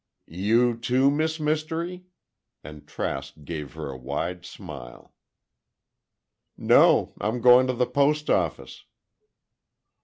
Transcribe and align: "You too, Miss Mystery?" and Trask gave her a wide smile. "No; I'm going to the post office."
"You 0.31 0.75
too, 0.77 1.11
Miss 1.11 1.39
Mystery?" 1.39 2.05
and 2.63 2.87
Trask 2.87 3.35
gave 3.43 3.73
her 3.73 3.91
a 3.91 3.95
wide 3.95 4.47
smile. 4.47 5.13
"No; 6.57 7.13
I'm 7.21 7.39
going 7.39 7.67
to 7.67 7.73
the 7.73 7.85
post 7.85 8.27
office." 8.27 8.85